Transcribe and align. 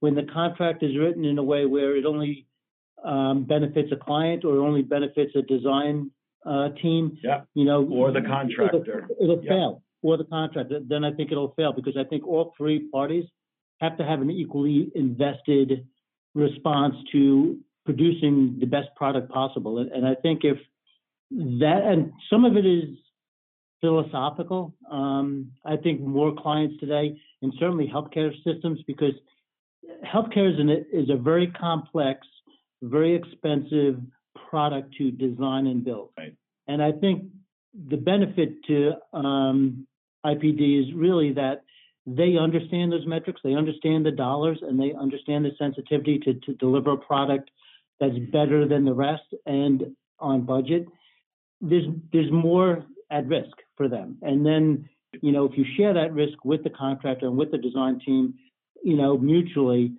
when 0.00 0.14
the 0.14 0.24
contract 0.24 0.82
is 0.82 0.96
written 0.98 1.24
in 1.24 1.38
a 1.38 1.42
way 1.42 1.66
where 1.66 1.96
it 1.96 2.04
only 2.04 2.46
um, 3.04 3.44
benefits 3.44 3.90
a 3.92 3.96
client 3.96 4.44
or 4.44 4.58
only 4.58 4.82
benefits 4.82 5.32
a 5.36 5.42
design 5.42 6.10
uh, 6.44 6.70
team, 6.82 7.18
Yeah, 7.22 7.42
you 7.54 7.64
know. 7.64 7.86
or 7.86 8.10
the 8.12 8.22
contractor. 8.22 9.06
It'll, 9.20 9.22
it'll 9.24 9.44
Yeah. 9.44 9.50
fail, 9.50 9.82
or 10.02 10.16
the 10.16 10.24
contractor, 10.24 10.80
then 10.86 11.04
I 11.04 11.12
think 11.12 11.30
it'll 11.30 11.52
fail, 11.54 11.72
because 11.72 11.96
I 11.96 12.04
think 12.04 12.26
all 12.26 12.54
three 12.56 12.88
parties 12.90 13.24
have 13.80 13.96
to 13.98 14.04
have 14.04 14.20
an 14.20 14.30
equally 14.30 14.90
invested 14.94 15.86
response 16.34 16.94
to 17.12 17.58
producing 17.84 18.56
the 18.58 18.66
best 18.66 18.88
product 18.96 19.30
possible. 19.30 19.78
And, 19.78 19.90
and 19.92 20.06
I 20.06 20.14
think 20.14 20.44
if 20.44 20.58
that, 21.30 21.82
and 21.84 22.12
some 22.30 22.44
of 22.44 22.56
it 22.56 22.66
is 22.66 22.96
philosophical, 23.80 24.74
um, 24.90 25.52
I 25.64 25.76
think 25.76 26.00
more 26.00 26.34
clients 26.34 26.78
today, 26.80 27.18
and 27.42 27.52
certainly 27.58 27.90
healthcare 27.92 28.32
systems, 28.44 28.80
because 28.86 29.14
healthcare 30.04 30.52
is, 30.52 30.58
an, 30.58 30.70
is 30.92 31.10
a 31.10 31.16
very 31.16 31.48
complex, 31.48 32.26
very 32.82 33.14
expensive 33.14 34.00
product 34.48 34.94
to 34.98 35.10
design 35.10 35.66
and 35.66 35.84
build. 35.84 36.10
Right. 36.16 36.34
And 36.68 36.82
I 36.82 36.92
think 36.92 37.24
the 37.88 37.96
benefit 37.96 38.64
to 38.66 38.92
um, 39.12 39.86
IPD 40.24 40.88
is 40.88 40.94
really 40.94 41.32
that 41.32 41.62
they 42.06 42.36
understand 42.36 42.92
those 42.92 43.06
metrics, 43.06 43.40
they 43.44 43.54
understand 43.54 44.04
the 44.04 44.10
dollars, 44.10 44.58
and 44.62 44.80
they 44.80 44.92
understand 44.94 45.44
the 45.44 45.50
sensitivity 45.58 46.18
to, 46.20 46.34
to 46.34 46.54
deliver 46.54 46.92
a 46.92 46.96
product 46.96 47.50
that's 48.00 48.18
better 48.32 48.66
than 48.66 48.84
the 48.84 48.94
rest 48.94 49.22
and 49.46 49.94
on 50.18 50.42
budget. 50.42 50.86
There's 51.60 51.86
there's 52.12 52.32
more 52.32 52.84
at 53.10 53.26
risk 53.26 53.56
for 53.76 53.88
them, 53.88 54.16
and 54.22 54.44
then 54.44 54.88
you 55.20 55.30
know 55.30 55.44
if 55.44 55.58
you 55.58 55.64
share 55.76 55.92
that 55.92 56.14
risk 56.14 56.42
with 56.44 56.64
the 56.64 56.70
contractor 56.70 57.26
and 57.26 57.36
with 57.36 57.50
the 57.50 57.58
design 57.58 58.00
team, 58.04 58.34
you 58.82 58.96
know 58.96 59.18
mutually, 59.18 59.92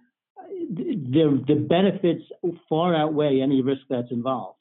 the 0.70 1.44
the 1.48 1.56
benefits 1.56 2.24
far 2.70 2.96
outweigh 2.96 3.42
any 3.42 3.62
risk 3.62 3.82
that's 3.90 4.12
involved. 4.12 4.60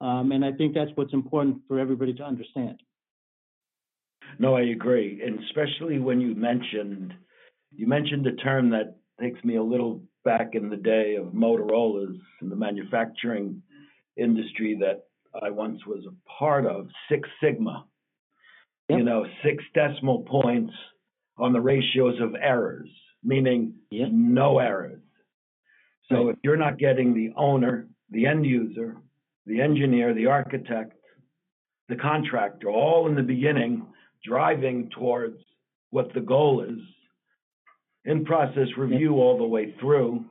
Um, 0.00 0.32
and 0.32 0.44
I 0.44 0.52
think 0.52 0.74
that's 0.74 0.90
what's 0.94 1.12
important 1.12 1.58
for 1.68 1.78
everybody 1.78 2.14
to 2.14 2.22
understand. 2.22 2.82
No, 4.38 4.56
I 4.56 4.62
agree, 4.62 5.20
and 5.24 5.40
especially 5.44 5.98
when 5.98 6.20
you 6.20 6.34
mentioned, 6.34 7.12
you 7.74 7.86
mentioned 7.86 8.26
a 8.26 8.36
term 8.36 8.70
that 8.70 8.96
takes 9.20 9.42
me 9.44 9.56
a 9.56 9.62
little 9.62 10.02
back 10.24 10.50
in 10.54 10.70
the 10.70 10.76
day 10.76 11.16
of 11.16 11.26
Motorola's 11.28 12.16
in 12.40 12.48
the 12.48 12.56
manufacturing 12.56 13.62
industry 14.16 14.78
that 14.80 15.04
I 15.42 15.50
once 15.50 15.84
was 15.86 16.04
a 16.06 16.30
part 16.38 16.66
of, 16.66 16.88
Six 17.08 17.28
Sigma. 17.42 17.86
You 18.88 19.04
know, 19.04 19.24
six 19.44 19.62
decimal 19.72 20.22
points 20.22 20.72
on 21.38 21.52
the 21.52 21.60
ratios 21.60 22.20
of 22.20 22.34
errors, 22.34 22.88
meaning 23.22 23.74
Yep. 23.90 24.10
no 24.12 24.58
errors. 24.58 25.02
So 26.08 26.26
Right. 26.26 26.34
if 26.34 26.38
you're 26.42 26.56
not 26.56 26.78
getting 26.78 27.14
the 27.14 27.32
owner, 27.36 27.88
the 28.10 28.26
end 28.26 28.44
user, 28.44 28.96
the 29.46 29.60
engineer, 29.60 30.12
the 30.12 30.26
architect, 30.26 30.96
the 31.88 31.96
contractor, 31.96 32.68
all 32.68 33.06
in 33.08 33.14
the 33.14 33.22
beginning, 33.22 33.86
driving 34.22 34.90
towards 34.90 35.42
what 35.90 36.12
the 36.12 36.20
goal 36.20 36.62
is, 36.62 36.80
in 38.04 38.24
process 38.24 38.68
review 38.76 39.14
all 39.16 39.38
the 39.38 39.46
way 39.46 39.72
through, 39.72 40.24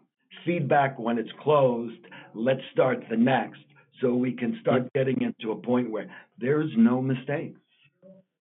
feedback 0.46 0.98
when 0.98 1.18
it's 1.18 1.32
closed, 1.34 2.00
let's 2.34 2.62
start 2.72 3.04
the 3.10 3.18
next, 3.18 3.62
so 4.02 4.16
we 4.16 4.32
can 4.32 4.58
start 4.62 4.92
getting 4.94 5.22
into 5.22 5.52
a 5.52 5.56
point 5.56 5.90
where 5.90 6.10
there's 6.38 6.72
no 6.78 7.02
mistakes. 7.02 7.60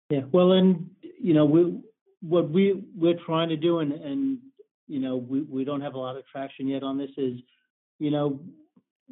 Yeah, 0.09 0.21
well, 0.31 0.53
and, 0.53 0.89
you 1.19 1.33
know, 1.33 1.45
we, 1.45 1.79
what 2.27 2.49
we, 2.49 2.83
we're 2.95 3.19
trying 3.25 3.49
to 3.49 3.57
do, 3.57 3.79
and, 3.79 3.91
and, 3.91 4.39
you 4.87 4.99
know, 4.99 5.15
we, 5.17 5.41
we 5.41 5.63
don't 5.63 5.81
have 5.81 5.95
a 5.95 5.97
lot 5.97 6.17
of 6.17 6.23
traction 6.27 6.67
yet 6.67 6.83
on 6.83 6.97
this, 6.97 7.11
is, 7.17 7.39
you 7.99 8.11
know, 8.11 8.39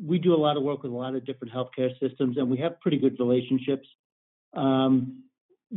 we 0.01 0.17
do 0.19 0.33
a 0.33 0.41
lot 0.45 0.57
of 0.57 0.63
work 0.63 0.83
with 0.83 0.91
a 0.91 0.95
lot 0.95 1.15
of 1.15 1.25
different 1.25 1.53
healthcare 1.53 1.91
systems, 1.99 2.37
and 2.37 2.49
we 2.49 2.57
have 2.57 2.79
pretty 2.81 2.97
good 2.97 3.15
relationships. 3.19 3.87
Um, 4.53 5.23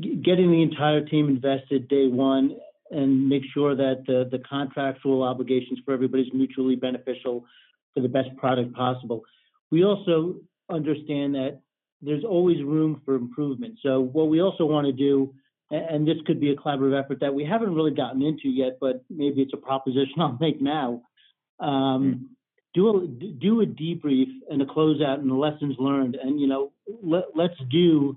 getting 0.01 0.51
the 0.51 0.63
entire 0.63 1.05
team 1.05 1.29
invested 1.29 1.89
day 1.89 2.07
one 2.09 2.57
and 2.91 3.29
make 3.29 3.43
sure 3.55 3.75
that 3.75 4.05
the, 4.07 4.29
the 4.31 4.39
contractual 4.41 5.23
obligations 5.23 5.79
for 5.85 5.93
everybody's 5.93 6.33
mutually 6.33 6.77
beneficial 6.77 7.45
for 7.95 8.01
the 8.01 8.09
best 8.09 8.35
product 8.37 8.75
possible. 8.75 9.23
We 9.71 9.85
also 9.85 10.37
understand 10.71 11.35
that 11.35 11.61
there's 12.01 12.25
always 12.25 12.63
room 12.63 13.03
for 13.05 13.15
improvement. 13.15 13.79
So 13.83 14.01
what 14.01 14.29
we 14.29 14.41
also 14.41 14.65
want 14.65 14.87
to 14.87 14.93
do, 14.93 15.35
and 15.71 16.07
this 16.07 16.17
could 16.27 16.41
be 16.41 16.51
a 16.51 16.57
collaborative 16.57 17.05
effort 17.05 17.21
that 17.21 17.35
we 17.35 17.45
haven't 17.45 17.75
really 17.75 17.91
gotten 17.91 18.23
into 18.23 18.49
yet, 18.49 18.79
but 18.81 19.05
maybe 19.11 19.43
it's 19.43 19.53
a 19.53 19.59
proposition 19.59 20.15
I'll 20.21 20.39
make 20.41 20.61
now. 20.61 21.03
Um, 21.61 22.31
do 22.75 23.03
a 23.03 23.07
do 23.07 23.63
a 23.63 23.67
debrief 23.67 24.29
and 24.51 24.63
a 24.63 24.67
closeout 24.67 25.21
and 25.21 25.31
the 25.31 25.35
lessons 25.35 25.77
learned, 25.79 26.17
and 26.17 26.41
you 26.41 26.47
know 26.47 26.73
let 27.03 27.25
let's 27.35 27.59
do 27.71 28.17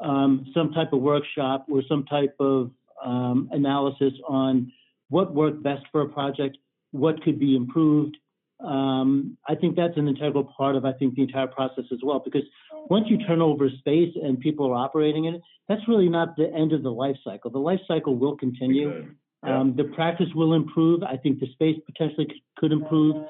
um, 0.00 0.46
some 0.54 0.72
type 0.72 0.92
of 0.92 1.00
workshop 1.00 1.66
or 1.70 1.82
some 1.88 2.04
type 2.04 2.34
of 2.40 2.70
um, 3.04 3.48
analysis 3.52 4.12
on 4.26 4.72
what 5.08 5.34
worked 5.34 5.62
best 5.62 5.84
for 5.90 6.02
a 6.02 6.08
project, 6.08 6.58
what 6.92 7.22
could 7.22 7.38
be 7.38 7.56
improved. 7.56 8.16
Um, 8.60 9.36
I 9.48 9.54
think 9.54 9.76
that's 9.76 9.96
an 9.96 10.08
integral 10.08 10.44
part 10.56 10.74
of 10.74 10.84
I 10.84 10.92
think 10.92 11.14
the 11.14 11.22
entire 11.22 11.46
process 11.46 11.84
as 11.92 12.00
well 12.02 12.20
because 12.24 12.42
once 12.90 13.06
you 13.08 13.18
turn 13.18 13.40
over 13.40 13.68
space 13.78 14.12
and 14.20 14.40
people 14.40 14.66
are 14.66 14.74
operating 14.74 15.26
in 15.26 15.36
it, 15.36 15.42
that's 15.68 15.86
really 15.86 16.08
not 16.08 16.36
the 16.36 16.52
end 16.52 16.72
of 16.72 16.82
the 16.82 16.90
life 16.90 17.16
cycle. 17.22 17.50
The 17.50 17.58
life 17.58 17.80
cycle 17.86 18.16
will 18.16 18.36
continue. 18.36 19.14
Yeah. 19.44 19.60
Um, 19.60 19.76
the 19.76 19.84
practice 19.84 20.28
will 20.34 20.54
improve. 20.54 21.02
I 21.04 21.16
think 21.16 21.38
the 21.38 21.46
space 21.52 21.76
potentially 21.86 22.26
could 22.56 22.72
improve. 22.72 23.24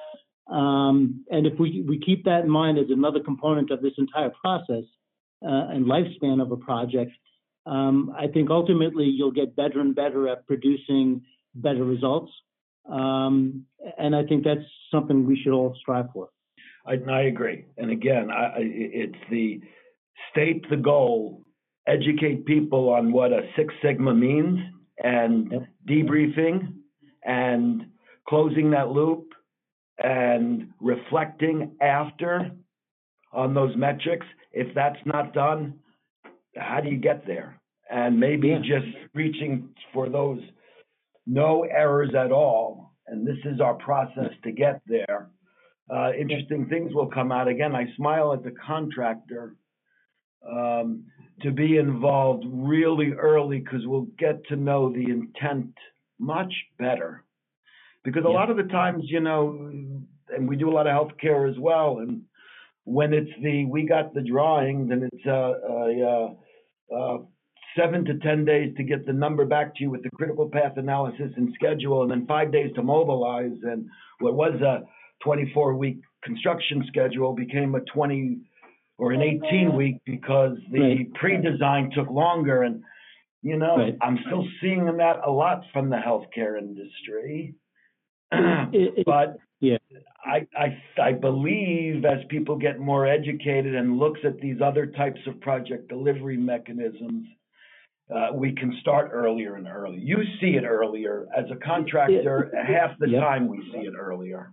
Um, 0.50 1.24
and 1.30 1.46
if 1.46 1.58
we, 1.58 1.84
we 1.86 1.98
keep 2.00 2.24
that 2.24 2.44
in 2.44 2.50
mind 2.50 2.78
as 2.78 2.86
another 2.88 3.20
component 3.20 3.70
of 3.70 3.82
this 3.82 3.92
entire 3.98 4.30
process 4.30 4.84
uh, 5.44 5.68
and 5.68 5.84
lifespan 5.84 6.40
of 6.40 6.50
a 6.50 6.56
project, 6.56 7.12
um, 7.66 8.14
I 8.18 8.28
think 8.28 8.48
ultimately 8.48 9.04
you'll 9.04 9.32
get 9.32 9.54
better 9.54 9.80
and 9.80 9.94
better 9.94 10.26
at 10.28 10.46
producing 10.46 11.22
better 11.54 11.84
results. 11.84 12.32
Um, 12.88 13.64
and 13.98 14.16
I 14.16 14.24
think 14.24 14.44
that's 14.44 14.64
something 14.90 15.26
we 15.26 15.40
should 15.42 15.52
all 15.52 15.74
strive 15.80 16.06
for. 16.12 16.30
I, 16.86 16.94
I 17.10 17.22
agree. 17.22 17.66
And 17.76 17.90
again, 17.90 18.30
I, 18.30 18.44
I, 18.44 18.52
it's 18.58 19.18
the 19.30 19.60
state 20.30 20.64
the 20.70 20.76
goal, 20.76 21.44
educate 21.86 22.46
people 22.46 22.88
on 22.88 23.12
what 23.12 23.32
a 23.32 23.42
Six 23.56 23.74
Sigma 23.82 24.14
means, 24.14 24.58
and 25.02 25.52
Yep. 25.52 25.68
debriefing 25.88 26.72
and 27.24 27.86
closing 28.28 28.70
that 28.70 28.90
loop 28.90 29.26
and 30.02 30.68
reflecting 30.80 31.76
after 31.80 32.50
on 33.32 33.54
those 33.54 33.76
metrics. 33.76 34.26
If 34.52 34.74
that's 34.74 34.98
not 35.04 35.34
done, 35.34 35.74
how 36.56 36.80
do 36.80 36.88
you 36.88 36.96
get 36.96 37.26
there? 37.26 37.60
And 37.90 38.18
maybe 38.18 38.48
Yeah. 38.48 38.60
just 38.60 38.96
reaching 39.14 39.68
for 39.92 40.08
those 40.08 40.40
no 41.28 41.62
errors 41.62 42.14
at 42.14 42.32
all. 42.32 42.94
And 43.06 43.26
this 43.26 43.38
is 43.44 43.60
our 43.60 43.74
process 43.74 44.32
to 44.42 44.52
get 44.52 44.80
there 44.86 45.30
uh, 45.90 46.12
interesting 46.12 46.68
things 46.68 46.92
will 46.94 47.06
come 47.06 47.32
out. 47.32 47.48
Again, 47.48 47.74
I 47.74 47.86
smile 47.96 48.32
at 48.32 48.42
the 48.42 48.52
contractor 48.66 49.56
um, 50.46 51.04
to 51.42 51.50
be 51.50 51.78
involved 51.78 52.44
really 52.46 53.12
early 53.12 53.58
because 53.58 53.86
we'll 53.86 54.08
get 54.18 54.44
to 54.48 54.56
know 54.56 54.92
the 54.92 55.04
intent 55.10 55.72
much 56.18 56.52
better. 56.78 57.24
Because 58.04 58.24
a 58.24 58.28
Yeah. 58.28 58.34
lot 58.34 58.50
of 58.50 58.56
the 58.56 58.64
times, 58.64 59.10
you 59.10 59.20
know, 59.20 59.70
and 60.28 60.48
we 60.48 60.56
do 60.56 60.68
a 60.68 60.72
lot 60.74 60.86
of 60.86 60.94
healthcare 60.94 61.48
as 61.50 61.58
well, 61.58 61.98
and 61.98 62.22
when 62.84 63.12
it's 63.12 63.30
the 63.40 63.64
we 63.66 63.84
got 63.84 64.14
the 64.14 64.22
drawings 64.22 64.90
and 64.90 65.02
it's 65.02 65.26
a 65.26 66.34
uh, 66.92 66.94
uh, 66.94 67.18
seven 67.78 68.04
to 68.06 68.18
ten 68.18 68.44
days 68.44 68.74
to 68.76 68.82
get 68.82 69.06
the 69.06 69.12
number 69.12 69.44
back 69.44 69.74
to 69.76 69.84
you 69.84 69.90
with 69.90 70.02
the 70.02 70.10
critical 70.10 70.48
path 70.48 70.76
analysis 70.76 71.30
and 71.36 71.52
schedule, 71.54 72.02
and 72.02 72.10
then 72.10 72.26
five 72.26 72.50
days 72.52 72.70
to 72.74 72.82
mobilize, 72.82 73.56
and 73.62 73.86
what 74.20 74.34
was 74.34 74.60
a 74.60 74.82
24 75.24 75.74
week 75.74 75.98
construction 76.24 76.84
schedule 76.88 77.32
became 77.34 77.74
a 77.74 77.80
20 77.80 78.38
or 78.98 79.12
an 79.12 79.22
18 79.22 79.76
week 79.76 79.96
because 80.04 80.56
the 80.72 80.80
Right. 80.80 81.14
pre-design 81.14 81.90
took 81.94 82.10
longer 82.10 82.62
and 82.64 82.82
you 83.42 83.56
know 83.56 83.76
Right. 83.76 83.96
i'm 84.02 84.18
still 84.26 84.44
seeing 84.60 84.84
that 84.96 85.20
a 85.24 85.30
lot 85.30 85.62
from 85.72 85.88
the 85.90 85.96
healthcare 85.96 86.58
industry 86.58 87.54
but 89.06 89.38
Yeah. 89.60 89.78
I, 90.24 90.46
I 90.56 90.82
i 91.00 91.12
believe 91.12 92.04
as 92.04 92.24
people 92.28 92.56
get 92.56 92.78
more 92.80 93.06
educated 93.06 93.74
and 93.76 93.98
looks 93.98 94.20
at 94.24 94.38
these 94.40 94.60
other 94.60 94.86
types 94.86 95.20
of 95.28 95.40
project 95.40 95.88
delivery 95.88 96.36
mechanisms 96.36 97.26
uh, 98.14 98.28
we 98.32 98.52
can 98.52 98.76
start 98.80 99.10
earlier 99.12 99.56
and 99.56 99.66
earlier. 99.68 99.98
You 99.98 100.18
see 100.40 100.56
it 100.56 100.64
earlier 100.64 101.26
as 101.36 101.44
a 101.50 101.56
contractor. 101.56 102.50
Half 102.54 102.98
the 102.98 103.08
Yep. 103.10 103.20
time 103.20 103.48
we 103.48 103.58
see 103.72 103.80
it 103.80 103.94
earlier. 103.98 104.52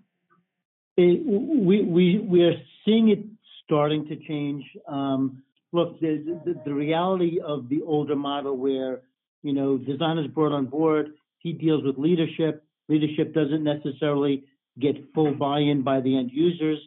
It, 0.98 1.26
we, 1.26 1.84
we, 1.84 2.20
we 2.20 2.44
are 2.44 2.56
seeing 2.86 3.10
it 3.10 3.26
starting 3.64 4.08
to 4.08 4.16
change. 4.28 4.64
Um, 4.88 5.44
look, 5.72 6.00
the, 6.00 6.40
the, 6.46 6.62
the 6.66 6.74
reality 6.74 7.40
of 7.40 7.70
the 7.70 7.82
older 7.82 8.16
model 8.16 8.58
where, 8.58 9.02
you 9.44 9.54
know, 9.54 9.78
design 9.78 10.18
is 10.18 10.28
brought 10.28 10.52
on 10.52 10.66
board, 10.66 11.14
he 11.40 11.54
deals 11.54 11.84
with 11.84 11.98
leadership. 11.98 12.64
Leadership 12.88 13.34
doesn't 13.34 13.64
necessarily 13.64 14.44
get 14.80 14.96
full 15.14 15.34
buy-in 15.34 15.82
by 15.82 16.02
the 16.02 16.18
end 16.18 16.32
users. 16.32 16.80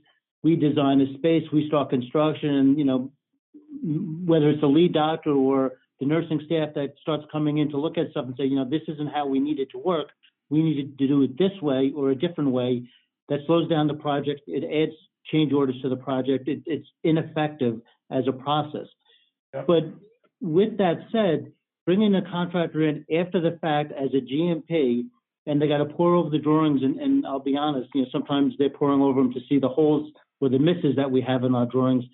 We 0.42 0.54
design 0.56 1.00
a 1.00 1.12
space, 1.18 1.44
we 1.52 1.66
start 1.66 1.90
construction, 1.90 2.50
and, 2.54 2.78
you 2.78 2.84
know, 2.84 3.10
whether 4.24 4.50
it's 4.50 4.60
the 4.60 4.68
lead 4.68 4.92
doctor 4.92 5.32
or 5.32 5.72
the 6.00 6.06
nursing 6.06 6.40
staff 6.46 6.70
that 6.74 6.94
starts 7.00 7.24
coming 7.32 7.58
in 7.58 7.70
to 7.70 7.76
look 7.76 7.98
at 7.98 8.10
stuff 8.10 8.26
and 8.26 8.34
say, 8.36 8.44
you 8.44 8.56
know, 8.56 8.68
this 8.68 8.82
isn't 8.88 9.12
how 9.12 9.26
we 9.26 9.40
need 9.40 9.58
it 9.58 9.70
to 9.72 9.78
work. 9.78 10.08
We 10.50 10.62
need 10.62 10.98
to 10.98 11.06
do 11.06 11.22
it 11.22 11.36
this 11.38 11.60
way 11.60 11.92
or 11.94 12.10
a 12.10 12.14
different 12.14 12.50
way. 12.50 12.88
That 13.28 13.40
slows 13.46 13.68
down 13.68 13.88
the 13.88 13.94
project. 13.94 14.42
It 14.46 14.64
adds 14.64 14.96
change 15.30 15.52
orders 15.52 15.80
to 15.82 15.88
the 15.88 15.96
project. 15.96 16.48
It, 16.48 16.62
it's 16.66 16.86
ineffective 17.04 17.80
as 18.10 18.24
a 18.26 18.32
process. 18.32 18.86
Yep. 19.54 19.66
But 19.66 19.84
with 20.40 20.78
that 20.78 21.06
said, 21.12 21.52
bringing 21.84 22.14
a 22.14 22.22
contractor 22.22 22.88
in 22.88 23.04
after 23.14 23.40
the 23.40 23.58
fact 23.60 23.92
as 23.92 24.10
a 24.14 24.20
GMP, 24.20 25.04
and 25.46 25.60
they 25.60 25.68
got 25.68 25.78
to 25.78 25.86
pore 25.86 26.14
over 26.14 26.30
the 26.30 26.38
drawings, 26.38 26.82
and, 26.82 26.98
and 27.00 27.26
I'll 27.26 27.40
be 27.40 27.56
honest, 27.56 27.88
you 27.94 28.02
know, 28.02 28.08
sometimes 28.12 28.54
they're 28.58 28.68
poring 28.68 29.00
over 29.00 29.20
them 29.20 29.32
to 29.32 29.40
see 29.48 29.58
the 29.58 29.68
holes 29.68 30.12
or 30.40 30.48
the 30.48 30.58
misses 30.58 30.96
that 30.96 31.10
we 31.10 31.22
have 31.22 31.44
in 31.44 31.54
our 31.54 31.66
drawings. 31.66 32.04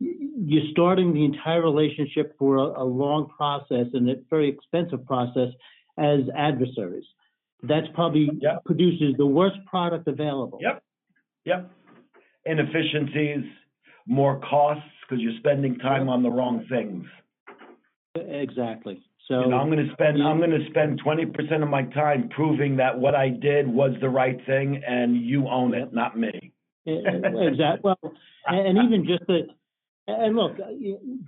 You're 0.00 0.70
starting 0.70 1.12
the 1.12 1.24
entire 1.24 1.62
relationship 1.62 2.34
for 2.38 2.56
a, 2.56 2.82
a 2.82 2.84
long 2.84 3.28
process 3.28 3.86
and 3.92 4.08
a 4.08 4.16
very 4.30 4.48
expensive 4.48 5.04
process 5.06 5.50
as 5.98 6.20
adversaries. 6.36 7.04
That's 7.62 7.86
probably 7.94 8.30
Yep. 8.40 8.64
produces 8.64 9.14
the 9.18 9.26
worst 9.26 9.58
product 9.66 10.08
available. 10.08 10.58
Yep. 10.62 10.82
Yep. 11.44 11.70
Inefficiencies, 12.46 13.44
more 14.06 14.40
costs, 14.40 14.88
because 15.02 15.22
you're 15.22 15.36
spending 15.38 15.78
time 15.78 16.08
on 16.08 16.22
the 16.22 16.30
wrong 16.30 16.64
things. 16.70 17.06
Exactly. 18.14 19.02
You 19.28 19.36
know, 19.46 19.58
I'm 19.58 19.70
So, 19.70 19.76
gonna 19.76 19.92
spend, 19.92 20.22
I'm 20.22 20.40
gonna 20.40 20.66
spend 20.70 20.98
twenty 20.98 21.24
percent 21.24 21.62
of 21.62 21.68
my 21.68 21.84
time 21.84 22.28
proving 22.30 22.76
that 22.76 22.98
what 22.98 23.14
I 23.14 23.28
did 23.28 23.68
was 23.68 23.92
the 24.00 24.08
right 24.08 24.44
thing 24.46 24.82
and 24.84 25.16
you 25.16 25.46
own 25.46 25.72
it, 25.74 25.92
not 25.92 26.18
me. 26.18 26.52
exactly, 26.86 27.80
well, 27.84 28.14
and, 28.48 28.78
and 28.78 28.78
even 28.78 29.06
just 29.06 29.24
the, 29.28 29.46
and 30.18 30.36
look, 30.36 30.52
uh, 30.58 30.66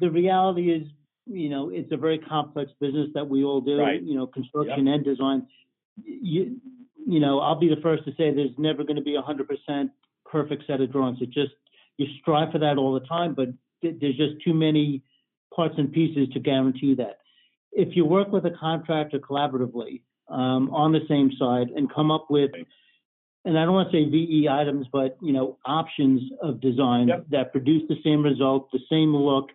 the 0.00 0.10
reality 0.10 0.70
is, 0.72 0.86
you 1.26 1.48
know, 1.48 1.70
it's 1.70 1.90
a 1.92 1.96
very 1.96 2.18
complex 2.18 2.70
business 2.80 3.08
that 3.14 3.28
we 3.28 3.44
all 3.44 3.60
do, 3.60 3.78
Right. 3.78 4.02
you 4.02 4.14
know, 4.14 4.26
construction 4.26 4.88
and 4.88 5.04
design. 5.04 5.46
You, 6.04 6.60
you 7.06 7.20
know, 7.20 7.40
I'll 7.40 7.58
be 7.58 7.68
the 7.68 7.80
first 7.80 8.04
to 8.04 8.12
say 8.12 8.32
there's 8.32 8.56
never 8.58 8.84
gonna 8.84 9.02
be 9.02 9.16
a 9.16 9.22
hundred 9.22 9.48
percent 9.48 9.90
perfect 10.24 10.66
set 10.66 10.80
of 10.80 10.90
drawings. 10.90 11.20
It 11.20 11.30
just, 11.30 11.52
you 11.98 12.06
strive 12.20 12.52
for 12.52 12.58
that 12.58 12.78
all 12.78 12.94
the 12.94 13.06
time, 13.06 13.34
but 13.34 13.48
th- 13.82 13.96
there's 14.00 14.16
just 14.16 14.42
too 14.42 14.54
many 14.54 15.02
parts 15.54 15.74
and 15.76 15.92
pieces 15.92 16.28
to 16.32 16.40
guarantee 16.40 16.94
that. 16.94 17.18
If 17.72 17.96
you 17.96 18.04
work 18.04 18.32
with 18.32 18.46
a 18.46 18.50
contractor 18.50 19.18
collaboratively, 19.18 20.02
um, 20.28 20.70
on 20.70 20.92
the 20.92 21.00
same 21.08 21.30
side 21.38 21.68
and 21.76 21.92
come 21.92 22.10
up 22.10 22.30
with, 22.30 22.50
and 23.44 23.58
I 23.58 23.64
don't 23.64 23.74
want 23.74 23.90
to 23.90 23.96
say 23.96 24.08
VE 24.08 24.48
items, 24.48 24.86
but, 24.92 25.16
you 25.20 25.32
know, 25.32 25.58
options 25.66 26.22
of 26.42 26.60
design 26.60 27.08
Yep. 27.08 27.26
that 27.30 27.52
produce 27.52 27.82
the 27.88 27.96
same 28.04 28.22
result, 28.22 28.70
the 28.72 28.78
same 28.88 29.14
look, 29.16 29.50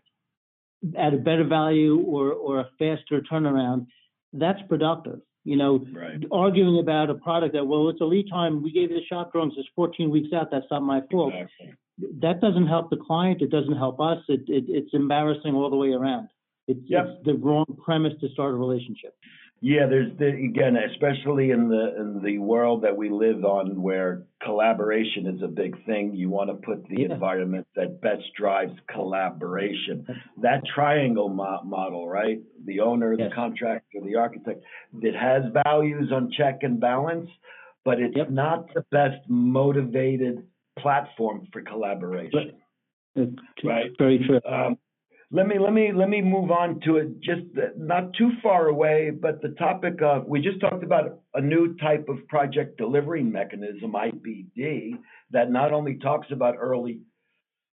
at 0.98 1.13
a 1.13 1.18
better 1.18 1.44
value 1.44 2.00
or, 2.06 2.31
or 2.34 2.60
a 2.60 2.69
faster 2.78 3.22
turnaround, 3.22 3.88
that's 4.34 4.62
productive. 4.69 5.22
You 5.44 5.56
know, 5.56 5.86
Right. 5.94 6.24
arguing 6.31 6.80
about 6.80 7.10
a 7.10 7.16
product 7.16 7.54
that, 7.54 7.66
well, 7.66 7.88
it's 7.89 8.01
a 8.01 8.06
lead 8.06 8.30
time, 8.30 8.62
we 8.62 8.72
gave 8.72 8.92
you 8.92 8.98
the 9.00 9.06
shop 9.06 9.31
drawings, 9.31 9.54
it's 9.57 9.69
14 9.75 10.10
weeks 10.10 10.33
out, 10.33 10.51
that's 10.51 10.69
not 10.69 10.83
my 10.83 11.01
fault. 11.10 11.33
Exactly. 11.33 11.74
That 12.19 12.42
doesn't 12.42 12.68
help 12.68 12.90
the 12.90 12.98
client, 12.98 13.42
it 13.42 13.50
doesn't 13.50 13.75
help 13.78 14.00
us, 14.01 14.22
it, 14.28 14.42
it, 14.50 14.66
it's 14.68 14.94
embarrassing 14.94 15.56
all 15.56 15.69
the 15.69 15.78
way 15.78 15.94
around. 15.94 16.28
It's, 16.68 16.81
Yep. 16.86 17.06
it's 17.07 17.25
the 17.25 17.36
wrong 17.36 17.66
premise 17.83 18.13
to 18.19 18.30
start 18.30 18.54
a 18.54 18.57
relationship. 18.57 19.16
Yeah, 19.59 19.88
there's 19.88 20.15
the, 20.19 20.27
again, 20.27 20.77
especially 20.77 21.50
in 21.50 21.68
the, 21.68 21.95
in 22.00 22.21
the 22.24 22.38
world 22.38 22.83
that 22.83 22.95
we 22.95 23.09
live 23.09 23.44
on 23.44 23.81
where 23.81 24.24
collaboration 24.44 25.25
is 25.25 25.42
a 25.42 25.48
big 25.48 25.83
thing, 25.86 26.13
you 26.13 26.30
want 26.30 26.50
to 26.51 26.56
put 26.56 26.88
the 26.88 27.01
Yeah. 27.01 27.13
environment 27.13 27.65
that 27.75 28.00
best 28.00 28.24
drives 28.38 28.74
collaboration. 28.88 30.06
That 30.44 30.62
triangle 30.75 31.30
mo- 31.30 31.62
model, 31.65 32.07
right? 32.07 32.39
The 32.65 32.81
owner, 32.81 33.18
the 33.18 33.30
contractor, 33.33 34.00
the 34.04 34.15
architect, 34.15 34.63
that 35.01 35.15
has 35.15 35.44
values 35.65 36.12
on 36.12 36.30
check 36.38 36.59
and 36.62 36.80
balance, 36.80 37.30
but 37.83 38.00
it's 38.00 38.15
Yep. 38.15 38.30
not 38.30 38.74
the 38.75 38.86
best 38.92 39.27
motivated 39.27 40.45
platform 40.77 41.48
for 41.51 41.62
collaboration. 41.63 42.51
It's 43.15 43.33
Right. 43.63 43.92
Very 43.98 44.19
true. 44.19 44.39
Um, 44.45 44.77
let 45.29 45.45
me 45.45 45.59
let 45.59 45.74
me 45.74 45.91
let 45.94 46.07
me 46.07 46.21
move 46.21 46.51
on 46.51 46.79
to 46.85 46.97
it. 46.97 47.19
Just 47.19 47.41
not 47.75 48.13
too 48.18 48.31
far 48.41 48.68
away, 48.68 49.12
but 49.12 49.41
the 49.41 49.50
topic 49.59 50.01
of 50.01 50.25
we 50.25 50.41
just 50.41 50.62
talked 50.62 50.83
about 50.83 51.19
a 51.33 51.41
new 51.41 51.75
type 51.77 52.07
of 52.07 52.25
project 52.29 52.77
delivery 52.77 53.24
mechanism, 53.24 53.91
IPD, 53.91 54.91
that 55.31 55.51
not 55.51 55.74
only 55.74 55.97
talks 55.97 56.27
about 56.31 56.56
early 56.57 57.01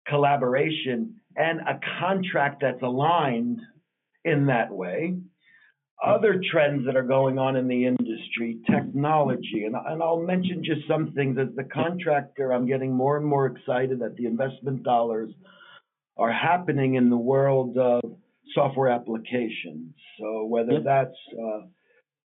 collaboration 0.08 1.16
and 1.36 1.60
a 1.62 1.80
contract 2.00 2.62
that's 2.62 2.82
aligned 2.82 3.60
in 4.26 4.48
that 4.48 4.72
way. 4.72 5.16
Other 6.04 6.42
trends 6.52 6.86
that 6.86 6.98
are 6.98 7.04
going 7.04 7.38
on 7.38 7.56
in 7.56 7.68
the 7.68 7.86
industry, 7.86 8.58
technology, 8.70 9.64
and, 9.66 9.76
and 9.76 10.04
I'll 10.04 10.20
mention 10.20 10.62
just 10.62 10.86
some 10.86 11.14
things. 11.14 11.38
As 11.38 11.56
the 11.56 11.64
contractor, 11.64 12.52
I'm 12.52 12.68
getting 12.68 12.94
more 12.94 13.16
and 13.16 13.26
more 13.26 13.46
excited 13.46 14.00
that 14.00 14.18
the 14.18 14.26
investment 14.26 14.84
dollars 14.84 15.30
are 16.18 16.32
happening 16.32 16.96
in 16.96 17.10
the 17.10 17.18
world 17.18 17.78
of 17.78 18.02
software 18.54 18.90
applications. 18.90 19.94
So 20.20 20.46
whether 20.46 20.74
Yep. 20.74 20.84
that's, 20.84 21.18
uh, 21.40 21.62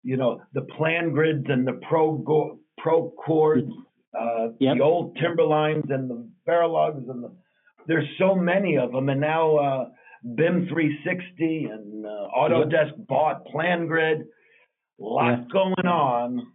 you 0.04 0.18
know, 0.18 0.42
the 0.54 0.62
PlanGrids 0.62 1.50
and 1.52 1.68
the 1.68 1.74
pro 1.88 2.14
go, 2.18 2.60
Procores, 2.80 3.68
uh, 4.14 4.50
Yep. 4.60 4.78
the 4.78 4.82
old 4.84 5.18
Timberlines 5.18 5.90
and 5.90 6.10
the 6.10 6.30
Verilogs 6.48 7.10
and 7.10 7.24
the, 7.24 7.32
there's 7.88 8.08
so 8.18 8.36
many 8.36 8.78
of 8.78 8.92
them. 8.92 9.10
And 9.10 9.22
now, 9.22 9.56
uh, 9.58 9.90
BIM 10.36 10.68
360 10.68 11.66
and, 11.66 12.06
uh, 12.06 12.28
Autodesk 12.36 13.06
bought 13.08 13.46
PlanGrid. 13.48 14.26
Lot 14.98 15.40
Yeah. 15.40 15.46
going 15.52 15.86
on. 15.88 16.48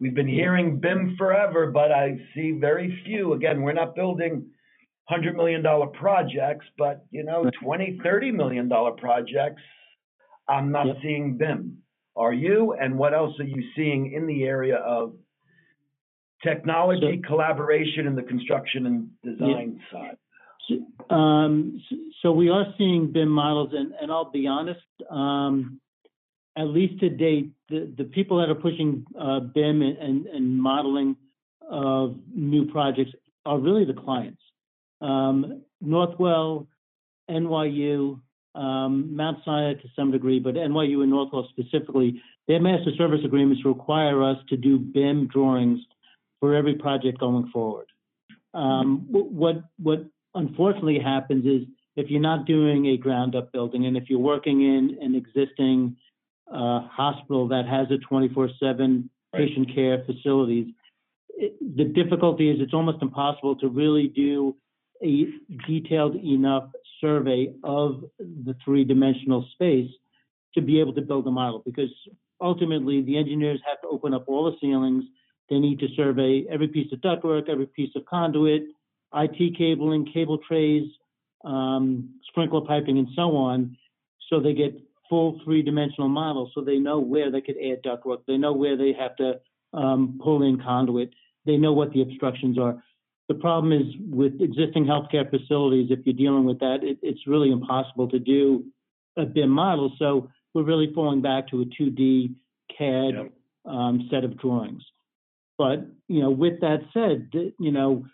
We've 0.00 0.14
been 0.14 0.28
hearing 0.28 0.78
BIM 0.80 1.16
forever, 1.16 1.70
but 1.70 1.92
I 1.92 2.18
see 2.34 2.52
very 2.52 2.90
few. 3.04 3.34
Again, 3.34 3.62
we're 3.62 3.72
not 3.74 3.94
building 3.94 4.50
hundred 5.10 5.36
million 5.36 5.62
dollar 5.62 5.88
projects, 5.88 6.66
but 6.78 7.04
you 7.10 7.24
know, 7.24 7.50
twenty, 7.62 7.98
thirty 8.02 8.30
million 8.30 8.68
dollar 8.68 8.92
projects, 8.92 9.62
I'm 10.48 10.70
not 10.70 10.86
Yep. 10.86 10.96
seeing 11.02 11.36
BIM. 11.36 11.78
Are 12.16 12.32
you? 12.32 12.72
And 12.80 12.96
what 12.96 13.12
else 13.14 13.34
are 13.40 13.44
you 13.56 13.62
seeing 13.76 14.12
in 14.12 14.26
the 14.26 14.44
area 14.44 14.76
of 14.76 15.14
technology, 16.42 17.20
collaboration 17.26 18.06
in 18.06 18.14
the 18.14 18.22
construction 18.22 18.86
and 18.86 19.10
design 19.24 19.80
side? 19.92 20.16
So, 20.68 21.14
Um, 21.14 21.80
so 22.20 22.32
we 22.32 22.48
are 22.50 22.66
seeing 22.78 23.10
BIM 23.12 23.28
models, 23.28 23.70
and, 23.72 23.92
and 24.00 24.10
I'll 24.12 24.30
be 24.30 24.46
honest, 24.46 24.80
um, 25.10 25.80
at 26.56 26.68
least 26.68 27.00
to 27.00 27.08
date, 27.08 27.50
the, 27.68 27.92
the 27.96 28.04
people 28.04 28.38
that 28.38 28.48
are 28.50 28.54
pushing, 28.66 29.04
uh, 29.18 29.40
BIM 29.40 29.82
and- 29.82 29.98
and, 29.98 30.26
and 30.26 30.58
modeling 30.70 31.16
of 31.68 32.16
new 32.34 32.66
projects 32.70 33.12
are 33.46 33.58
really 33.58 33.84
the 33.84 33.94
clients. 33.94 34.42
Um, 35.00 35.62
Northwell, 35.84 36.66
NYU, 37.30 38.20
um, 38.54 39.14
Mount 39.16 39.38
Sinai 39.44 39.74
to 39.74 39.88
some 39.96 40.10
degree, 40.10 40.40
but 40.40 40.54
NYU 40.54 41.02
and 41.02 41.12
Northwell 41.12 41.48
specifically, 41.50 42.20
their 42.48 42.60
master 42.60 42.90
service 42.96 43.20
agreements 43.24 43.64
require 43.64 44.22
us 44.22 44.36
to 44.48 44.56
do 44.56 44.78
BIM 44.78 45.28
drawings 45.28 45.80
for 46.40 46.54
every 46.54 46.74
project 46.74 47.18
going 47.18 47.48
forward. 47.52 47.86
Um, 48.52 49.06
what, 49.08 49.62
what 49.78 50.04
unfortunately 50.34 50.98
happens 50.98 51.46
is 51.46 51.68
if 51.96 52.10
you're 52.10 52.20
not 52.20 52.46
doing 52.46 52.86
a 52.86 52.96
ground 52.96 53.36
up 53.36 53.52
building 53.52 53.86
and 53.86 53.96
if 53.96 54.04
you're 54.08 54.18
working 54.18 54.62
in 54.62 54.98
an 55.00 55.14
existing 55.14 55.96
uh, 56.52 56.80
hospital 56.88 57.46
that 57.48 57.66
has 57.66 57.86
a 57.90 57.98
24 57.98 58.50
7 58.58 59.10
Right. 59.32 59.46
patient 59.46 59.72
care 59.74 60.02
facilities, 60.06 60.74
it, 61.36 61.56
the 61.76 61.84
difficulty 61.84 62.50
is 62.50 62.60
it's 62.60 62.74
almost 62.74 63.00
impossible 63.00 63.54
to 63.56 63.68
really 63.68 64.08
do 64.08 64.56
a 65.02 65.26
detailed 65.66 66.16
enough 66.16 66.70
survey 67.00 67.52
of 67.64 68.04
the 68.18 68.54
three 68.64 68.84
dimensional 68.84 69.46
space 69.52 69.90
to 70.54 70.60
be 70.60 70.80
able 70.80 70.92
to 70.94 71.02
build 71.02 71.26
a 71.26 71.30
model 71.30 71.62
because 71.64 71.90
ultimately 72.40 73.02
the 73.02 73.16
engineers 73.16 73.60
have 73.66 73.80
to 73.82 73.88
open 73.88 74.14
up 74.14 74.24
all 74.28 74.50
the 74.50 74.56
ceilings. 74.60 75.04
They 75.48 75.58
need 75.58 75.78
to 75.80 75.88
survey 75.96 76.44
every 76.50 76.68
piece 76.68 76.92
of 76.92 77.00
ductwork, 77.00 77.48
every 77.48 77.66
piece 77.66 77.90
of 77.96 78.04
conduit, 78.06 78.64
IT 79.14 79.58
cabling, 79.58 80.10
cable 80.12 80.38
trays, 80.38 80.88
um, 81.44 82.14
sprinkler 82.28 82.60
piping, 82.62 82.98
and 82.98 83.08
so 83.14 83.36
on. 83.36 83.76
So 84.28 84.40
they 84.40 84.54
get 84.54 84.80
full 85.08 85.40
three-dimensional 85.44 86.08
models, 86.08 86.52
so 86.54 86.62
they 86.62 86.78
know 86.78 87.00
where 87.00 87.30
they 87.30 87.40
could 87.40 87.56
add 87.56 87.82
ductwork. 87.82 88.18
They 88.26 88.36
know 88.36 88.52
where 88.52 88.76
they 88.76 88.92
have 88.92 89.16
to 89.16 89.40
um, 89.72 90.20
pull 90.22 90.42
in 90.42 90.60
conduit. 90.60 91.10
They 91.46 91.56
know 91.56 91.72
what 91.72 91.92
the 91.92 92.02
obstructions 92.02 92.58
are. 92.58 92.82
The 93.30 93.36
problem 93.36 93.72
is 93.72 93.86
with 94.10 94.40
existing 94.40 94.86
healthcare 94.86 95.30
facilities, 95.30 95.92
if 95.92 96.00
you're 96.04 96.16
dealing 96.16 96.46
with 96.46 96.58
that, 96.58 96.78
it, 96.82 96.98
it's 97.00 97.28
really 97.28 97.52
impossible 97.52 98.08
to 98.08 98.18
do 98.18 98.64
a 99.16 99.24
BIM 99.24 99.50
model. 99.50 99.92
So 100.00 100.28
we're 100.52 100.64
really 100.64 100.92
falling 100.92 101.22
back 101.22 101.46
to 101.50 101.62
a 101.62 101.64
2D 101.64 102.34
CAD 102.76 103.14
Yep. 103.14 103.32
um, 103.66 104.08
set 104.10 104.24
of 104.24 104.36
drawings. 104.36 104.82
But, 105.58 105.86
you 106.08 106.20
know, 106.20 106.30
with 106.30 106.60
that 106.62 106.80
said, 106.92 107.30
you 107.60 107.70
know, 107.70 108.04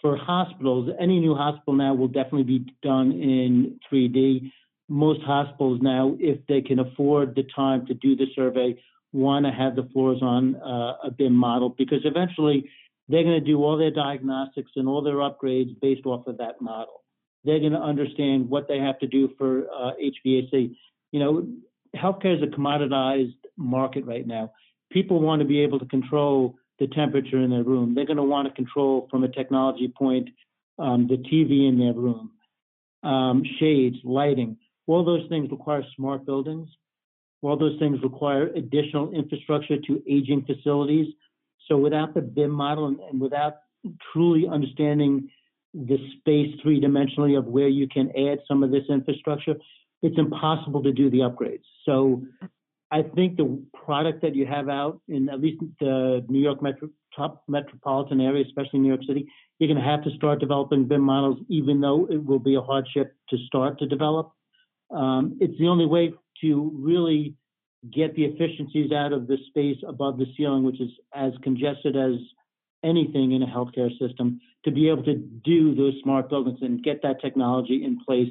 for 0.00 0.16
hospitals, 0.16 0.88
any 1.00 1.18
new 1.18 1.34
hospital 1.34 1.74
now 1.74 1.94
will 1.94 2.06
definitely 2.06 2.44
be 2.44 2.72
done 2.80 3.10
in 3.10 3.80
3D. 3.92 4.52
Most 4.88 5.20
hospitals 5.22 5.80
now, 5.82 6.16
if 6.20 6.46
they 6.46 6.60
can 6.60 6.78
afford 6.78 7.34
the 7.34 7.42
time 7.56 7.86
to 7.86 7.94
do 7.94 8.14
the 8.14 8.26
survey, 8.36 8.80
want 9.12 9.46
to 9.46 9.50
have 9.50 9.74
the 9.74 9.88
floors 9.92 10.22
on 10.22 10.54
uh, 10.54 10.94
a 11.02 11.10
BIM 11.10 11.34
model 11.34 11.70
because 11.70 12.02
eventually 12.04 12.70
they're 13.10 13.24
going 13.24 13.40
to 13.40 13.46
do 13.46 13.62
all 13.62 13.76
their 13.76 13.90
diagnostics 13.90 14.70
and 14.76 14.88
all 14.88 15.02
their 15.02 15.16
upgrades 15.16 15.78
based 15.80 16.06
off 16.06 16.26
of 16.26 16.38
that 16.38 16.60
model. 16.60 17.02
They're 17.44 17.58
going 17.58 17.72
to 17.72 17.80
understand 17.80 18.48
what 18.48 18.68
they 18.68 18.78
have 18.78 18.98
to 19.00 19.06
do 19.06 19.30
for 19.36 19.66
uh, 19.70 19.92
HVAC. 20.00 20.76
You 21.12 21.20
know, 21.20 21.48
healthcare 21.96 22.36
is 22.36 22.42
a 22.42 22.46
commoditized 22.46 23.34
market 23.56 24.06
right 24.06 24.26
now. 24.26 24.52
People 24.92 25.20
want 25.20 25.40
to 25.40 25.48
be 25.48 25.60
able 25.60 25.78
to 25.78 25.86
control 25.86 26.54
the 26.78 26.86
temperature 26.88 27.38
in 27.38 27.50
their 27.50 27.64
room. 27.64 27.94
They're 27.94 28.06
going 28.06 28.16
to 28.16 28.22
want 28.22 28.48
to 28.48 28.54
control 28.54 29.08
from 29.10 29.24
a 29.24 29.28
technology 29.28 29.88
point 29.88 30.28
um, 30.78 31.06
the 31.08 31.16
TV 31.16 31.68
in 31.68 31.78
their 31.78 31.92
room, 31.92 32.30
um, 33.02 33.42
shades, 33.58 33.96
lighting. 34.02 34.56
All 34.86 35.04
those 35.04 35.28
things 35.28 35.50
require 35.50 35.84
smart 35.94 36.24
buildings. 36.24 36.68
All 37.42 37.56
those 37.56 37.78
things 37.78 37.98
require 38.02 38.48
additional 38.48 39.12
infrastructure 39.12 39.76
to 39.78 40.02
aging 40.08 40.46
facilities. 40.46 41.14
So 41.70 41.78
without 41.78 42.14
the 42.14 42.20
BIM 42.20 42.50
model 42.50 42.86
and, 42.88 43.00
and 43.00 43.20
without 43.20 43.54
truly 44.12 44.46
understanding 44.48 45.30
the 45.72 45.98
space 46.18 46.54
three 46.62 46.80
dimensionally 46.80 47.38
of 47.38 47.46
where 47.46 47.68
you 47.68 47.86
can 47.86 48.10
add 48.16 48.40
some 48.48 48.62
of 48.62 48.70
this 48.70 48.84
infrastructure, 48.88 49.54
it's 50.02 50.18
impossible 50.18 50.82
to 50.82 50.92
do 50.92 51.10
the 51.10 51.18
upgrades. 51.18 51.62
So 51.84 52.24
I 52.90 53.02
think 53.02 53.36
the 53.36 53.62
product 53.84 54.22
that 54.22 54.34
you 54.34 54.46
have 54.46 54.68
out 54.68 55.00
in 55.08 55.28
at 55.28 55.40
least 55.40 55.62
the 55.78 56.24
New 56.28 56.40
York 56.40 56.60
metro, 56.60 56.88
top 57.14 57.44
metropolitan 57.46 58.20
area, 58.20 58.44
especially 58.44 58.80
New 58.80 58.88
York 58.88 59.04
City, 59.06 59.28
you're 59.58 59.68
going 59.68 59.82
to 59.82 59.88
have 59.88 60.02
to 60.04 60.10
start 60.16 60.40
developing 60.40 60.88
BIM 60.88 61.02
models, 61.02 61.38
even 61.48 61.80
though 61.80 62.08
it 62.10 62.24
will 62.24 62.38
be 62.40 62.56
a 62.56 62.60
hardship 62.60 63.14
to 63.28 63.36
start 63.46 63.78
to 63.78 63.86
develop. 63.86 64.32
Um, 64.90 65.38
it's 65.40 65.56
the 65.58 65.68
only 65.68 65.86
way 65.86 66.14
to 66.40 66.72
really 66.74 67.36
get 67.92 68.14
the 68.14 68.24
efficiencies 68.24 68.92
out 68.92 69.12
of 69.12 69.26
the 69.26 69.38
space 69.48 69.78
above 69.86 70.18
the 70.18 70.26
ceiling, 70.36 70.64
which 70.64 70.80
is 70.80 70.90
as 71.14 71.32
congested 71.42 71.96
as 71.96 72.14
anything 72.84 73.32
in 73.32 73.42
a 73.42 73.46
healthcare 73.46 73.90
system, 73.98 74.40
to 74.64 74.70
be 74.70 74.88
able 74.88 75.02
to 75.04 75.16
do 75.16 75.74
those 75.74 75.94
smart 76.02 76.28
buildings 76.28 76.58
and 76.62 76.82
get 76.82 77.02
that 77.02 77.20
technology 77.20 77.82
in 77.84 77.98
place 78.04 78.28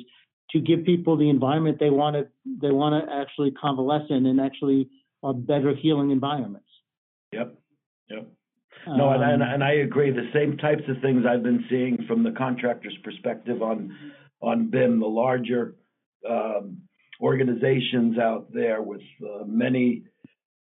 to 0.52 0.60
give 0.60 0.84
people 0.84 1.16
the 1.16 1.30
environment 1.30 1.78
they 1.80 1.90
want 1.90 2.16
to 2.16 2.28
they 2.62 2.72
want 2.72 3.06
to 3.06 3.14
actually 3.14 3.52
convalesce 3.52 4.10
in 4.10 4.26
and 4.26 4.40
actually 4.40 4.90
are 5.22 5.34
better 5.34 5.76
healing 5.76 6.12
environments. 6.12 6.68
Yep, 7.32 7.56
yep. 8.10 8.28
No, 8.88 9.10
and, 9.10 9.24
and, 9.24 9.44
Um, 9.44 9.50
and 9.50 9.64
I 9.64 9.74
agree. 9.74 10.12
The 10.12 10.30
same 10.34 10.58
types 10.58 10.84
of 10.88 11.02
things 11.02 11.26
I've 11.28 11.44
been 11.44 11.66
seeing 11.70 12.06
from 12.08 12.24
the 12.24 12.32
contractor's 12.32 12.98
perspective 13.04 13.62
on, 13.62 13.96
on 14.42 14.70
BIM, 14.70 15.00
the 15.00 15.08
larger, 15.08 15.76
um, 16.28 16.82
organizations 17.22 18.18
out 18.18 18.48
there 18.54 18.82
with, 18.82 19.02
uh, 19.24 19.44
many 19.46 20.04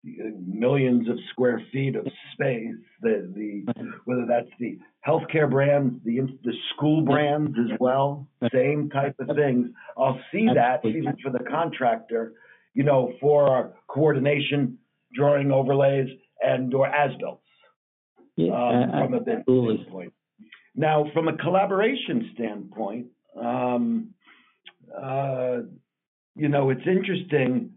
uh, 0.06 0.30
millions 0.46 1.08
of 1.08 1.16
square 1.30 1.60
feet 1.72 1.96
of 1.96 2.06
space, 2.32 2.74
the, 3.02 3.32
the, 3.34 3.64
whether 4.04 4.24
that's 4.26 4.50
the 4.58 4.78
healthcare 5.06 5.50
brands, 5.50 5.94
the, 6.04 6.20
the 6.44 6.52
school 6.74 7.02
brands 7.02 7.56
as 7.58 7.76
well, 7.80 8.26
same 8.52 8.88
type 8.90 9.14
of 9.18 9.34
things. 9.36 9.68
I'll 9.98 10.20
see 10.32 10.48
that 10.54 10.84
even 10.84 11.16
for 11.22 11.30
the 11.30 11.44
contractor, 11.50 12.34
you 12.74 12.84
know, 12.84 13.12
for 13.20 13.74
coordination, 13.88 14.78
drawing 15.14 15.50
overlays 15.50 16.08
and 16.40 16.72
or 16.74 16.86
as-built 16.86 17.40
yeah, 18.36 18.52
um, 18.52 18.90
from 18.90 19.14
a 19.14 19.20
business 19.20 19.44
standpoint. 19.46 20.12
Now, 20.74 21.10
from 21.14 21.28
a 21.28 21.36
collaboration 21.38 22.30
standpoint, 22.34 23.06
um, 23.40 24.10
uh, 24.94 25.58
you 26.36 26.48
know, 26.48 26.70
it's 26.70 26.86
interesting 26.86 27.72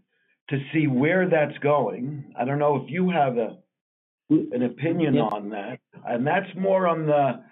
to 0.50 0.58
see 0.72 0.86
where 0.86 1.28
that's 1.28 1.56
going. 1.58 2.32
I 2.38 2.44
don't 2.44 2.58
know 2.58 2.76
if 2.76 2.90
you 2.90 3.10
have 3.10 3.38
a, 3.38 3.56
an 4.28 4.62
opinion 4.62 5.14
Yeah. 5.14 5.22
on 5.22 5.50
that, 5.50 5.80
and 6.06 6.26
that's 6.26 6.54
more 6.56 6.86
on 6.86 7.06
the 7.06 7.42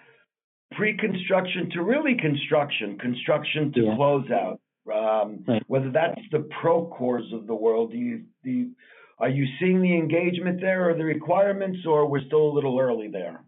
pre-construction 0.73 1.71
to 1.71 1.83
really 1.83 2.15
construction, 2.17 2.99
construction 2.99 3.73
to 3.73 3.81
Yeah. 3.85 3.97
closeout. 3.97 4.59
Um, 4.93 5.45
Right. 5.47 5.63
whether 5.67 5.91
that's 5.91 6.21
the 6.31 6.41
pro 6.61 6.87
Procores 6.87 7.33
of 7.33 7.47
the 7.47 7.55
world, 7.55 7.93
do 7.93 7.99
you, 7.99 8.25
do 8.43 8.51
you, 8.51 8.71
are 9.19 9.29
you 9.29 9.47
seeing 9.59 9.83
the 9.83 9.95
engagement 9.95 10.61
there 10.61 10.89
or 10.89 10.95
the 10.95 11.05
requirements, 11.05 11.85
or 11.87 12.07
we're 12.07 12.25
still 12.25 12.49
a 12.49 12.55
little 12.55 12.79
early 12.79 13.09
there? 13.09 13.45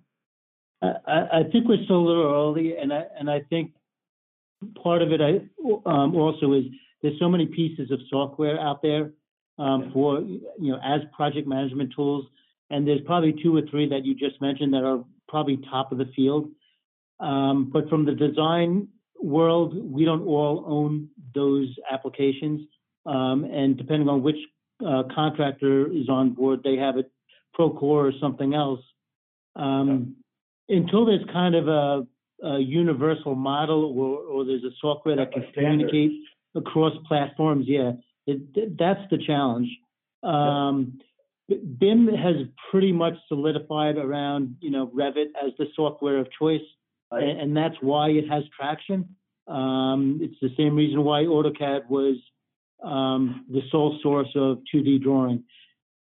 I, 0.83 0.95
I 1.07 1.39
I 1.41 1.43
think 1.45 1.67
we're 1.69 1.85
still 1.85 2.01
a 2.01 2.09
little 2.09 2.31
early, 2.33 2.77
and 2.77 2.93
I 2.93 3.05
and 3.19 3.31
I 3.31 3.41
think 3.51 3.73
part 4.83 5.01
of 5.03 5.13
it 5.13 5.21
I 5.21 5.41
um, 5.87 6.15
also 6.15 6.53
is 6.55 6.65
there's 7.03 7.19
so 7.19 7.29
many 7.29 7.47
pieces 7.47 7.91
of 7.91 7.99
software 8.09 8.59
out 8.61 8.83
there 8.83 9.13
um, 9.59 9.83
Yeah. 9.83 9.93
for 9.93 10.21
you 10.21 10.73
know 10.73 10.79
as 10.83 11.03
project 11.15 11.47
management 11.47 11.93
tools, 11.95 12.27
and 12.71 12.87
there's 12.87 13.01
probably 13.03 13.33
two 13.43 13.57
or 13.57 13.63
three 13.71 13.89
that 13.89 14.05
you 14.05 14.15
just 14.15 14.41
mentioned 14.41 14.73
that 14.75 14.85
are 14.85 15.05
probably 15.29 15.57
top 15.71 15.93
of 15.93 15.99
the 15.99 16.07
field. 16.17 16.49
Um, 17.21 17.71
but 17.71 17.89
from 17.89 18.05
the 18.07 18.15
design 18.15 18.89
world, 19.21 19.75
we 19.77 20.05
don't 20.05 20.27
all 20.27 20.65
own 20.67 21.11
those 21.35 21.69
applications, 21.91 22.67
um, 23.07 23.45
and 23.45 23.77
depending 23.77 24.09
on 24.09 24.23
which 24.23 24.39
uh, 24.87 25.03
contractor 25.15 25.93
is 25.93 26.09
on 26.09 26.31
board, 26.31 26.63
they 26.65 26.77
have 26.77 26.97
a 26.97 27.05
Procore 27.59 28.09
or 28.09 28.13
something 28.21 28.55
else. 28.55 28.81
Um, 29.57 30.17
until 30.69 31.05
there's 31.05 31.25
kind 31.33 31.55
of 31.55 31.69
a, 31.69 32.07
a 32.47 32.59
universal 32.61 33.35
model 33.35 33.85
or, 33.85 34.19
or 34.19 34.45
there's 34.45 34.63
a 34.65 34.71
software 34.81 35.17
that 35.17 35.33
can 35.33 35.45
communicate 35.53 36.13
across 36.55 36.93
platforms, 37.07 37.67
yeah, 37.69 37.93
it, 38.27 38.79
that's 38.79 39.01
the 39.11 39.19
challenge. 39.19 39.69
Um, 40.23 40.99
BIM 41.49 42.09
has 42.09 42.37
pretty 42.71 42.93
much 42.93 43.15
solidified 43.29 43.97
around, 43.97 44.57
you 44.61 44.71
know, 44.71 44.87
Revit 44.89 45.31
as 45.43 45.53
the 45.59 45.67
software 45.75 46.19
of 46.19 46.29
choice, 46.39 46.61
Right. 47.13 47.25
and, 47.25 47.41
and 47.41 47.57
that's 47.57 47.75
why 47.81 48.11
it 48.11 48.29
has 48.29 48.45
traction. 48.57 49.17
Um, 49.49 50.21
it's 50.23 50.37
the 50.41 50.51
same 50.57 50.77
reason 50.77 51.03
why 51.03 51.25
AutoCAD 51.25 51.89
was 51.89 52.17
um, 52.85 53.47
the 53.49 53.63
sole 53.73 53.99
source 54.03 54.29
of 54.37 54.59
2D 54.73 55.03
drawing. 55.03 55.43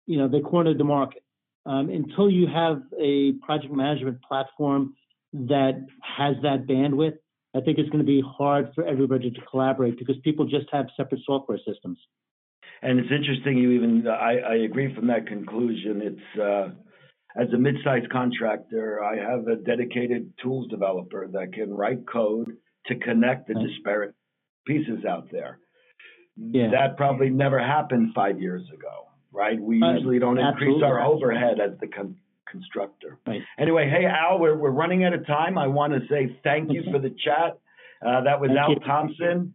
You 0.07 0.17
know, 0.17 0.27
they 0.27 0.39
cornered 0.39 0.79
the 0.79 0.83
market. 0.83 1.23
Um, 1.67 1.89
until 1.89 2.29
you 2.29 2.47
have 2.47 2.83
a 2.99 3.33
project 3.43 3.73
management 3.73 4.21
platform 4.23 4.95
that 5.33 5.85
has 6.01 6.35
that 6.43 6.65
bandwidth, 6.67 7.17
I 7.55 7.61
think 7.61 7.77
it's 7.77 7.89
going 7.89 8.03
to 8.03 8.07
be 8.07 8.21
hard 8.25 8.71
for 8.75 8.85
everybody 8.85 9.31
to 9.31 9.41
collaborate 9.49 9.97
because 9.97 10.17
people 10.23 10.45
just 10.45 10.65
have 10.71 10.87
separate 10.97 11.21
software 11.25 11.59
systems. 11.65 11.97
And 12.81 12.99
it's 12.99 13.09
interesting, 13.11 13.57
you 13.57 13.71
even, 13.71 14.07
I, 14.07 14.37
I 14.39 14.55
agree 14.65 14.93
from 14.93 15.07
that 15.07 15.27
conclusion. 15.27 16.01
It's, 16.03 16.39
uh, 16.39 16.69
as 17.41 17.47
a 17.53 17.57
mid-sized 17.57 18.09
contractor, 18.11 19.01
I 19.03 19.15
have 19.17 19.47
a 19.47 19.55
dedicated 19.55 20.33
tools 20.43 20.67
developer 20.67 21.27
that 21.31 21.53
can 21.53 21.73
write 21.73 22.05
code 22.07 22.57
to 22.87 22.95
connect 22.95 23.47
the 23.47 23.53
Right. 23.55 23.67
disparate 23.67 24.15
pieces 24.67 25.05
out 25.05 25.29
there. 25.31 25.59
Yeah. 26.37 26.69
That 26.71 26.97
probably 26.97 27.29
never 27.29 27.59
happened 27.59 28.13
five 28.13 28.41
years 28.41 28.63
ago, 28.73 29.07
right? 29.31 29.59
We 29.59 29.81
Uh, 29.81 29.93
usually 29.93 30.19
don't 30.19 30.37
increase 30.37 30.83
our 30.83 31.01
overhead 31.01 31.59
as 31.61 31.77
the 31.79 31.87
con- 31.87 32.17
constructor. 32.49 33.17
Right. 33.25 33.41
Anyway, 33.57 33.89
hey, 33.89 34.05
Al, 34.05 34.39
we're, 34.39 34.57
we're 34.57 34.69
running 34.71 35.03
out 35.03 35.13
of 35.13 35.25
time. 35.25 35.57
I 35.57 35.67
want 35.67 35.93
to 35.93 35.99
say 36.09 36.39
thank 36.43 36.71
you 36.71 36.83
for 36.91 36.99
the 36.99 37.09
chat. 37.09 37.59
Uh, 38.05 38.21
that 38.21 38.39
was 38.39 38.49
Thank 38.49 38.59
Al 38.59 38.69
you. 38.73 38.79
Thompson. 38.81 39.54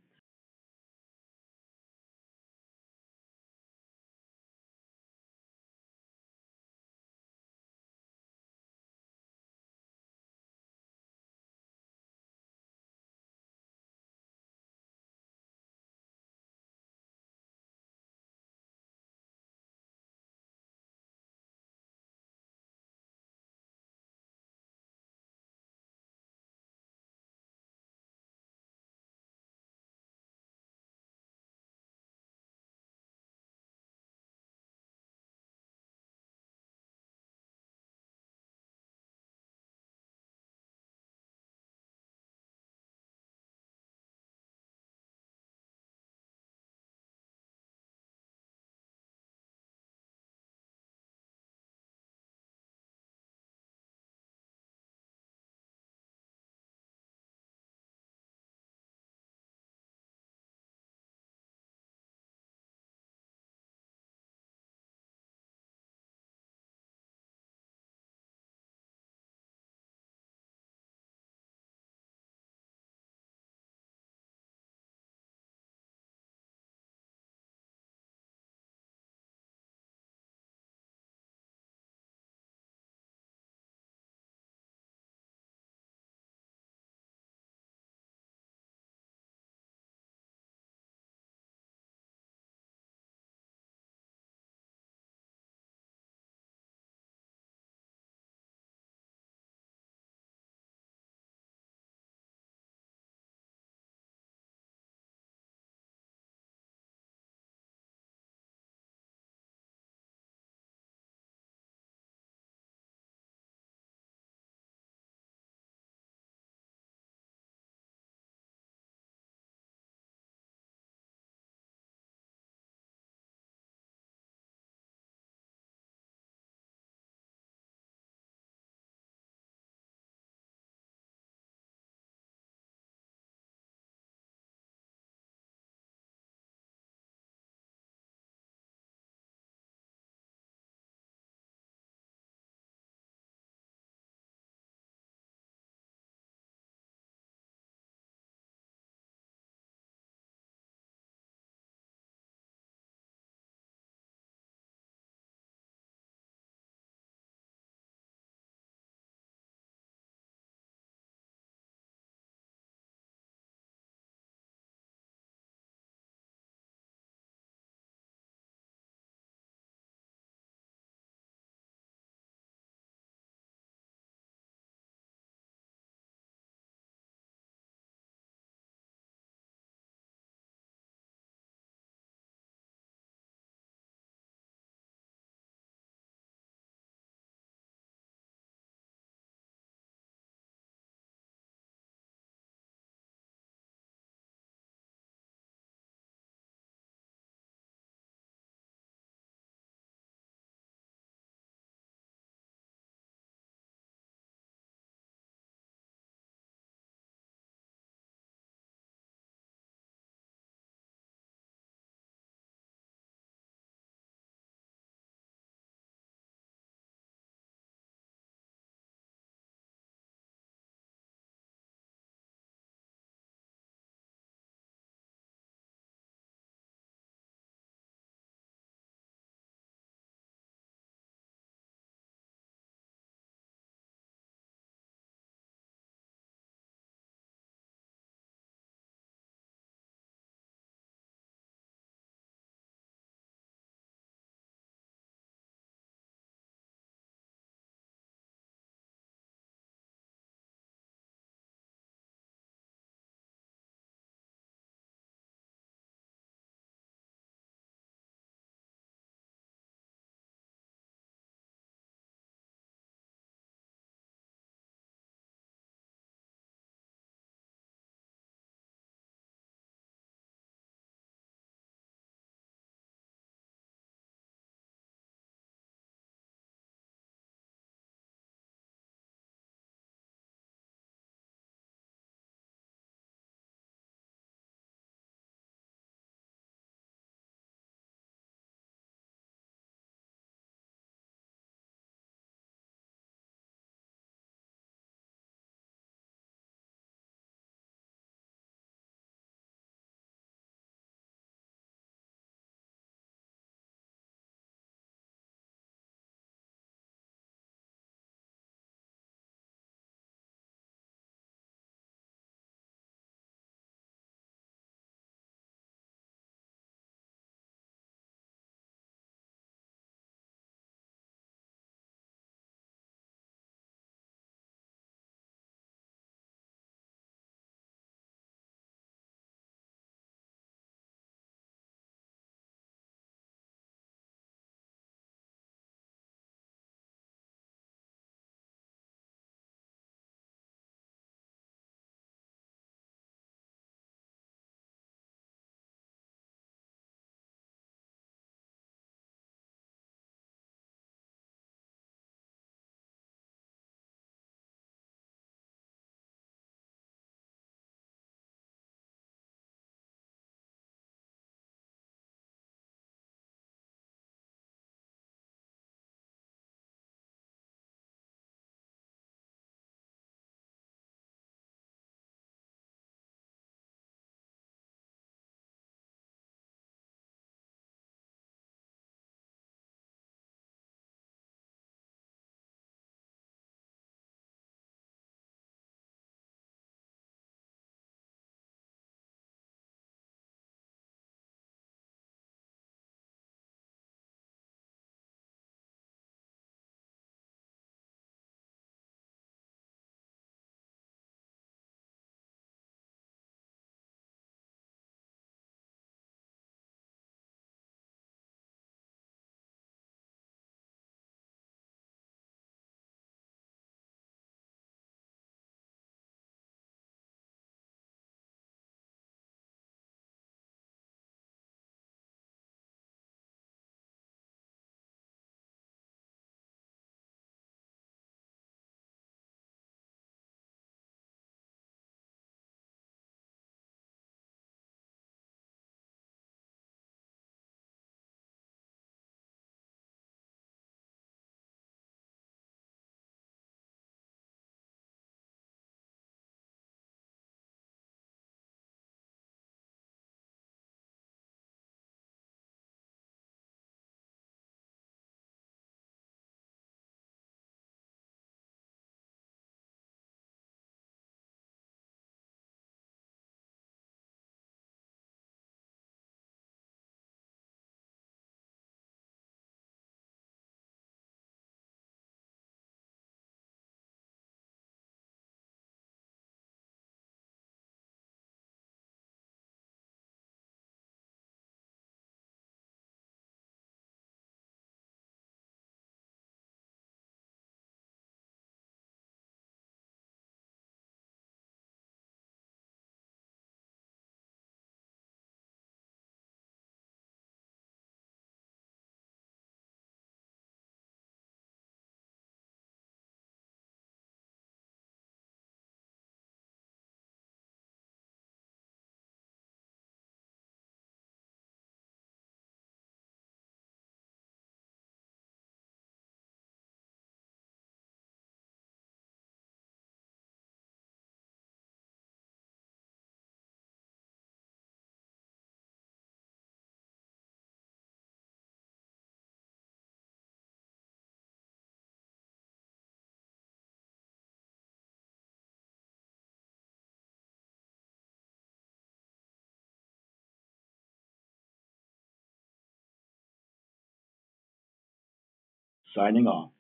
Signing 545.94 546.26
off. 546.26 546.50